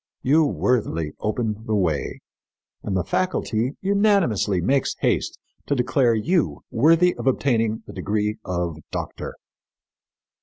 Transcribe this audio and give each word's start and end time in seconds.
You 0.23 0.45
worthily 0.45 1.11
open 1.19 1.63
the 1.67 1.75
way, 1.75 2.21
and 2.81 2.97
the 2.97 3.03
faculty 3.03 3.73
unanimously 3.81 4.59
makes 4.59 4.95
haste 5.01 5.37
to 5.67 5.75
declare 5.75 6.15
you 6.15 6.63
worthy 6.71 7.13
of 7.19 7.27
obtaining 7.27 7.83
the 7.85 7.93
degree 7.93 8.37
of 8.43 8.77
doctor." 8.91 9.35